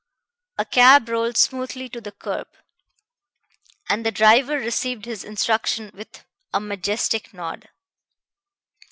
[0.57, 2.47] A cab rolled smoothly to the curb,
[3.87, 7.69] and the driver received his instruction with a majestic nod.